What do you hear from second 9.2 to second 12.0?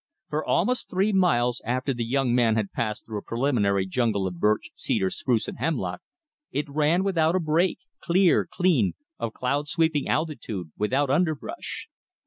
cloud sweeping altitude, without underbrush.